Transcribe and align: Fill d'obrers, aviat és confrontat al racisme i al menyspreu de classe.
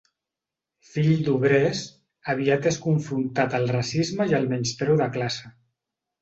Fill 0.93 1.09
d'obrers, 1.27 1.81
aviat 2.35 2.65
és 2.71 2.79
confrontat 2.87 3.55
al 3.59 3.69
racisme 3.77 4.29
i 4.33 4.35
al 4.39 4.49
menyspreu 4.55 4.99
de 5.05 5.11
classe. 5.19 5.55